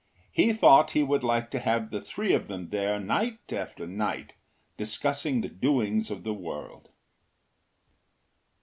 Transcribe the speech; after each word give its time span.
He 0.31 0.51
thought 0.51 0.93
he 0.97 1.03
would 1.03 1.23
like 1.23 1.51
to 1.51 1.59
have 1.59 1.91
the 1.91 2.01
three 2.01 2.33
of 2.33 2.47
them 2.47 2.69
there 2.69 2.99
night 2.99 3.53
after 3.53 3.85
night 3.85 4.33
discussing 4.75 5.41
the 5.41 5.47
doings 5.47 6.09
of 6.09 6.23
the 6.23 6.33
world. 6.33 6.89